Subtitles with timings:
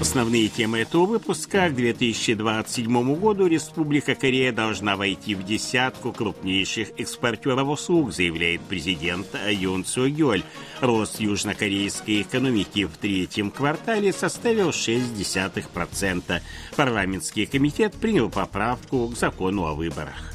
[0.00, 1.68] Основные темы этого выпуска.
[1.68, 9.84] К 2027 году Республика Корея должна войти в десятку крупнейших экспортеров услуг, заявляет президент Юн
[9.84, 10.42] Су Гёль.
[10.80, 16.40] Рост южнокорейской экономики в третьем квартале составил 0,6%.
[16.76, 20.32] Парламентский комитет принял поправку к закону о выборах.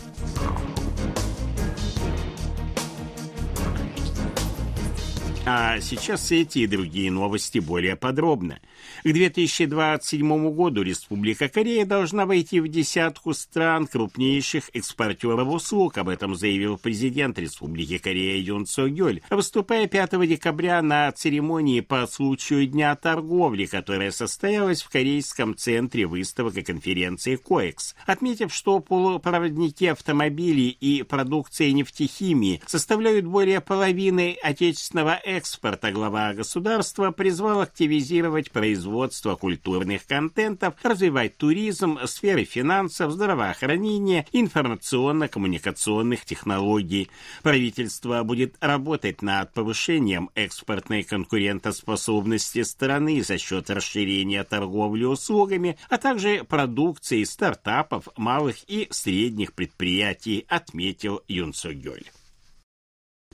[5.47, 8.59] А сейчас эти и другие новости более подробно.
[9.03, 15.97] К 2027 году Республика Корея должна войти в десятку стран крупнейших экспортеров услуг.
[15.97, 22.07] Об этом заявил президент Республики Корея Юн Со Гёль, выступая 5 декабря на церемонии по
[22.07, 29.85] случаю Дня торговли, которая состоялась в Корейском центре выставок и конференции КОЭКС, отметив, что полупроводники
[29.85, 40.07] автомобилей и продукция нефтехимии составляют более половины отечественного экспорта, глава государства призвал активизировать производство культурных
[40.07, 47.11] контентов, развивать туризм, сферы финансов, здравоохранения, информационно-коммуникационных технологий.
[47.43, 56.43] Правительство будет работать над повышением экспортной конкурентоспособности страны за счет расширения торговли услугами, а также
[56.43, 62.05] продукции стартапов, малых и средних предприятий, отметил Юн Согёль.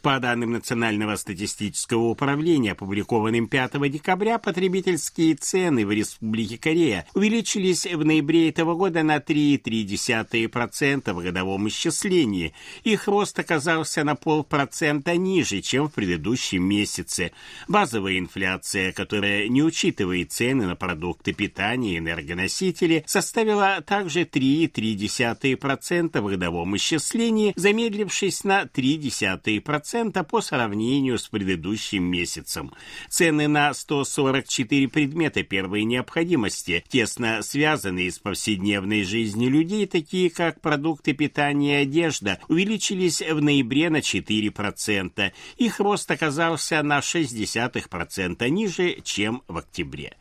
[0.02, 8.04] По данным Национального статистического управления, опубликованным 5 декабря, потребительские цены в Республике Корея увеличились в
[8.04, 12.56] ноябре этого года на 3,3% в годовом исчислении.
[12.84, 17.32] Их рост оказался на полпроцента ниже, чем в предыдущем месяце.
[17.68, 26.28] Базовая инфляция, которая не учитывает цены на продукты питания и энергоносители, составила также 3,3% в
[26.28, 32.74] годовом исчислении, замедлившись на 0,3% 2% по сравнению с предыдущим месяцем.
[33.10, 41.14] Цены на 144 предмета первой необходимости, тесно связанные с повседневной жизнью людей, такие как продукты
[41.14, 45.32] питания и одежда, увеличились в ноябре на 4%.
[45.58, 50.21] Их рост оказался на 0,6% ниже, чем в октябре.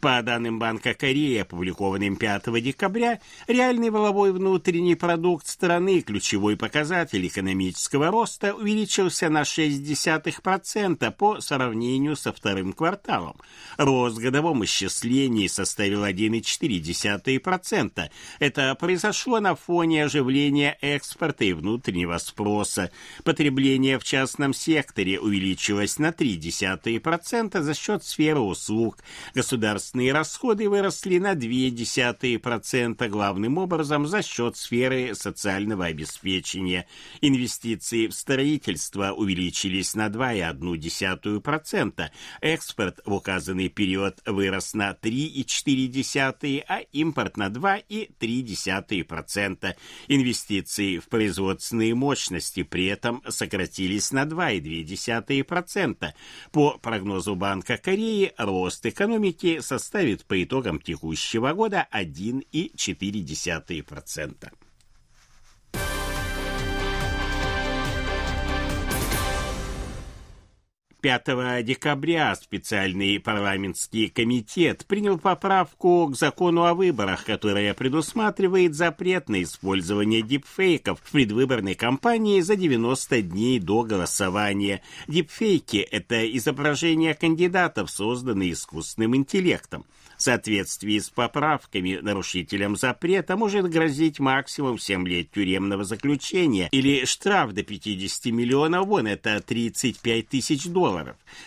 [0.00, 8.10] По данным Банка Кореи, опубликованным 5 декабря, реальный воловой внутренний продукт страны, ключевой показатель экономического
[8.10, 13.36] роста, увеличился на 0,6% по сравнению со вторым кварталом.
[13.76, 18.10] Рост в годовом исчислении составил 1,4%.
[18.38, 22.90] Это произошло на фоне оживления экспорта и внутреннего спроса.
[23.24, 28.96] Потребление в частном секторе увеличилось на 0,3% за счет сферы услуг.
[29.34, 36.86] Государственные государственные расходы выросли на 0,2%, главным образом за счет сферы социального обеспечения.
[37.20, 42.10] Инвестиции в строительство увеличились на 2,1%.
[42.40, 49.74] Экспорт в указанный период вырос на 3,4%, а импорт на 2,3%.
[50.06, 56.12] Инвестиции в производственные мощности при этом сократились на 2,2%.
[56.52, 64.52] По прогнозу Банка Кореи, рост экономики составит по итогам текущего года 1,4%.
[71.02, 79.42] 5 декабря специальный парламентский комитет принял поправку к закону о выборах, которая предусматривает запрет на
[79.42, 84.80] использование дипфейков в предвыборной кампании за 90 дней до голосования.
[85.08, 89.84] Дипфейки– это изображения кандидатов, созданные искусственным интеллектом.
[90.16, 97.52] В соответствии с поправками нарушителям запрета может грозить максимум 7 лет тюремного заключения или штраф
[97.52, 100.91] до 50 миллионов вон, это 35 тысяч долларов.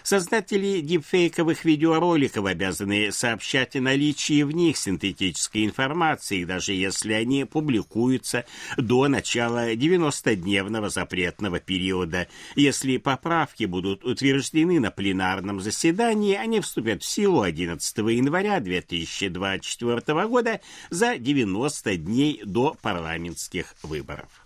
[0.03, 8.45] Создатели дипфейковых видеороликов обязаны сообщать о наличии в них синтетической информации, даже если они публикуются
[8.77, 12.27] до начала 90-дневного запретного периода.
[12.55, 20.61] Если поправки будут утверждены на пленарном заседании, они вступят в силу 11 января 2024 года
[20.89, 24.44] за 90 дней до парламентских выборов.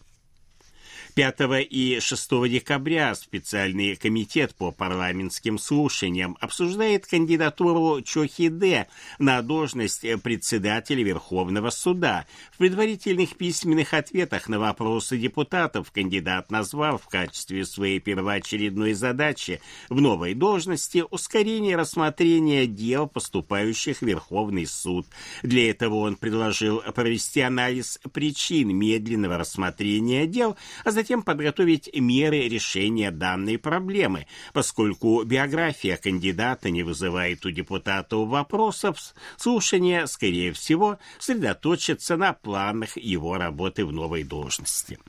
[1.19, 8.87] 5 и 6 декабря специальный комитет по парламентским слушаниям обсуждает кандидатуру Чохиде
[9.17, 12.25] на должность председателя Верховного суда.
[12.53, 19.99] В предварительных письменных ответах на вопросы депутатов кандидат назвал в качестве своей первоочередной задачи в
[19.99, 25.05] новой должности ускорение рассмотрения дел, поступающих в Верховный суд.
[25.43, 30.55] Для этого он предложил провести анализ причин медленного рассмотрения дел,
[30.85, 38.29] а затем затем подготовить меры решения данной проблемы, поскольку биография кандидата не вызывает у депутатов
[38.29, 44.99] вопросов, слушание, скорее всего, сосредоточится на планах его работы в новой должности.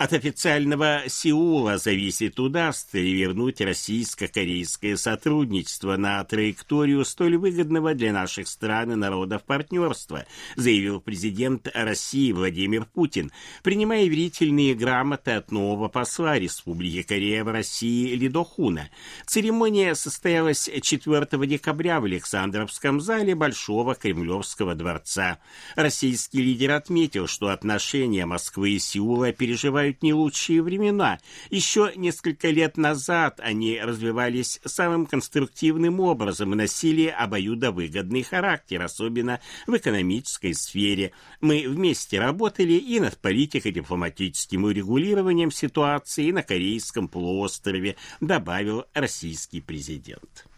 [0.00, 8.48] От официального Сеула зависит, удастся ли вернуть российско-корейское сотрудничество на траекторию столь выгодного для наших
[8.48, 10.24] стран и народов партнерства,
[10.56, 13.30] заявил президент России Владимир Путин,
[13.62, 18.88] принимая верительные грамоты от нового посла Республики Корея в России Лидохуна.
[19.26, 25.40] Церемония состоялась 4 декабря в Александровском зале Большого Кремлевского дворца.
[25.76, 31.18] Российский лидер отметил, что отношения Москвы и Сеула переживают наступают не лучшие времена.
[31.50, 39.76] Еще несколько лет назад они развивались самым конструктивным образом и носили обоюдовыгодный характер, особенно в
[39.76, 41.12] экономической сфере.
[41.40, 50.49] Мы вместе работали и над политико-дипломатическим урегулированием ситуации на Корейском полуострове, добавил российский президент.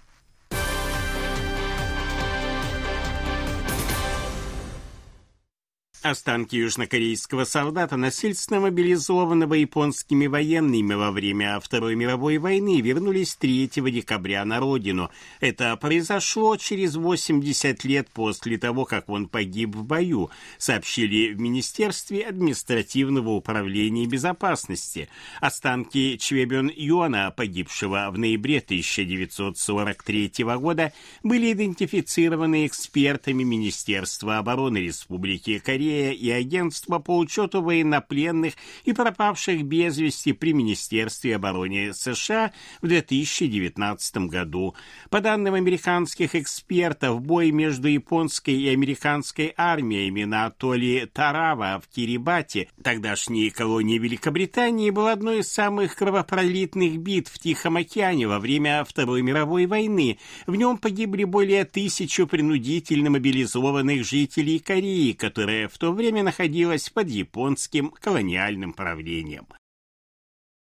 [6.02, 14.44] Останки южнокорейского солдата, насильственно мобилизованного японскими военными во время Второй мировой войны, вернулись 3 декабря
[14.44, 15.12] на родину.
[15.38, 22.26] Это произошло через 80 лет после того, как он погиб в бою, сообщили в Министерстве
[22.26, 25.08] административного управления безопасности.
[25.40, 35.92] Останки Чвебен Юана, погибшего в ноябре 1943 года, были идентифицированы экспертами Министерства обороны Республики Корея
[35.93, 38.55] Корея и Агентство по учету военнопленных
[38.85, 44.75] и пропавших без вести при Министерстве обороны США в 2019 году.
[45.11, 52.69] По данным американских экспертов, бой между японской и американской армиями на атолле Тарава в Кирибате,
[52.83, 59.21] тогдашней колонии Великобритании, был одной из самых кровопролитных битв в Тихом океане во время Второй
[59.21, 60.19] мировой войны.
[60.47, 67.08] В нем погибли более тысячи принудительно мобилизованных жителей Кореи, которые в то время находилась под
[67.08, 69.49] японским колониальным правлением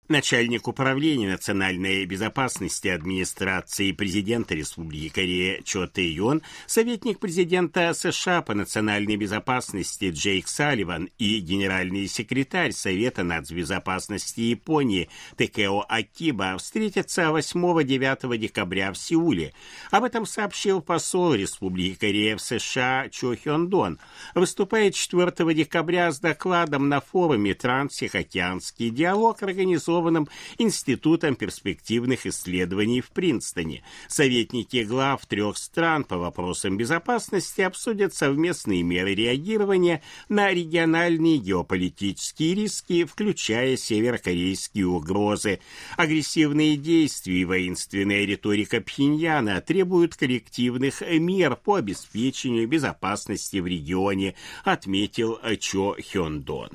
[0.10, 8.54] начальник управления национальной безопасности администрации президента Республики Корея Чо Тэ Йон, советник президента США по
[8.54, 18.94] национальной безопасности Джейк Салливан и генеральный секретарь Совета нацбезопасности Японии Текео Акиба встретятся 8-9 декабря
[18.94, 19.54] в Сеуле.
[19.92, 24.00] Об этом сообщил посол Республики Корея в США Чо Хён Дон.
[24.36, 30.28] Выступает 4 декабря с докладом на форуме «Транстихоокеанский диалог», организованный организованном
[30.58, 33.84] Институтом перспективных исследований в Принстоне.
[34.08, 43.06] Советники глав трех стран по вопросам безопасности обсудят совместные меры реагирования на региональные геополитические риски,
[43.06, 45.60] включая северокорейские угрозы.
[45.98, 55.40] Агрессивные действия и воинственная риторика Пхеньяна требуют коллективных мер по обеспечению безопасности в регионе, отметил
[55.60, 56.70] Чо Хёндон.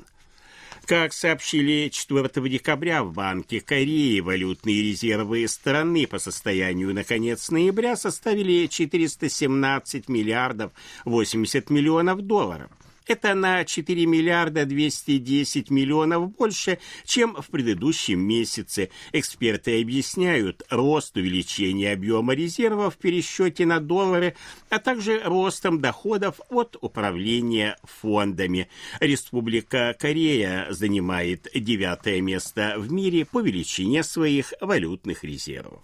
[0.85, 7.95] Как сообщили 4 декабря в Банке Кореи, валютные резервы страны по состоянию на конец ноября
[7.95, 10.73] составили 417 миллиардов
[11.05, 12.69] 80 миллионов долларов.
[13.07, 18.89] Это на 4 миллиарда 210 миллионов больше, чем в предыдущем месяце.
[19.11, 24.35] Эксперты объясняют рост увеличения объема резервов в пересчете на доллары,
[24.69, 28.69] а также ростом доходов от управления фондами.
[28.99, 35.83] Республика Корея занимает девятое место в мире по величине своих валютных резервов.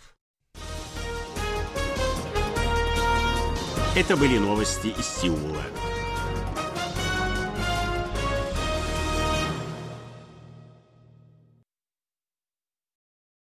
[3.96, 5.64] Это были новости из Сеула.